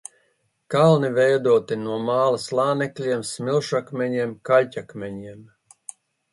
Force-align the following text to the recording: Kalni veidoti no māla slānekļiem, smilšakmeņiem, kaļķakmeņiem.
Kalni 0.75 1.11
veidoti 1.17 1.77
no 1.81 1.99
māla 2.07 2.41
slānekļiem, 2.47 3.27
smilšakmeņiem, 3.35 4.35
kaļķakmeņiem. 4.53 5.49